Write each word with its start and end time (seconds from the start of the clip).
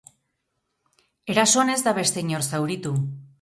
Erasoan 1.33 1.71
ez 1.75 1.79
da 1.89 1.93
beste 1.99 2.25
inor 2.25 2.47
zauritu. 2.49 2.95